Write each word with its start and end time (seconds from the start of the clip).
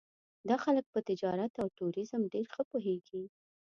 دا 0.49 0.55
خلک 0.63 0.85
په 0.93 0.99
تجارت 1.09 1.53
او 1.61 1.67
ټوریزم 1.77 2.21
ډېر 2.33 2.45
ښه 2.53 2.61
پوهېږي. 2.71 3.23